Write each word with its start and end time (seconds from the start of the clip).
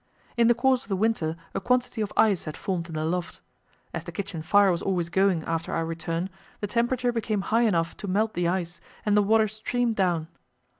In 0.35 0.47
the 0.47 0.55
course 0.55 0.81
of 0.81 0.89
the 0.89 0.95
winter 0.95 1.35
a 1.53 1.61
quantity 1.61 2.01
of 2.01 2.11
ice 2.17 2.45
had 2.45 2.57
formed 2.57 2.87
in 2.87 2.95
the 2.95 3.05
loft. 3.05 3.39
As 3.93 4.03
the 4.03 4.11
kitchen 4.11 4.41
fire 4.41 4.71
was 4.71 4.81
always 4.81 5.09
going 5.09 5.43
after 5.43 5.71
our 5.73 5.85
return, 5.85 6.31
the 6.59 6.65
temperature 6.65 7.11
became 7.11 7.41
high 7.41 7.67
enough 7.67 7.95
to 7.97 8.07
melt 8.07 8.33
the 8.33 8.47
ice, 8.47 8.81
and 9.05 9.15
the 9.15 9.21
water 9.21 9.47
streamed 9.47 9.95
down. 9.95 10.27